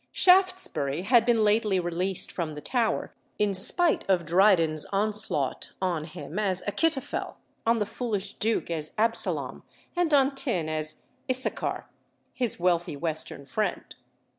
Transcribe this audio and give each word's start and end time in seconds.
Shaftesbury 0.11 1.03
had 1.03 1.25
been 1.27 1.43
lately 1.43 1.79
released 1.79 2.31
from 2.31 2.55
the 2.55 2.59
Tower, 2.61 3.13
in 3.37 3.53
spite 3.53 4.03
of 4.09 4.25
Dryden's 4.25 4.83
onslaught 4.87 5.73
on 5.79 6.05
him 6.05 6.39
as 6.39 6.63
"Achitophel," 6.63 7.35
on 7.67 7.77
the 7.77 7.85
foolish 7.85 8.33
duke 8.33 8.71
as 8.71 8.95
"Absalom," 8.97 9.61
and 9.95 10.11
on 10.11 10.31
Thynne 10.35 10.69
as 10.69 11.03
"Issachar," 11.29 11.85
his 12.33 12.59
wealthy 12.59 12.97
western 12.97 13.45
friend. 13.45 13.93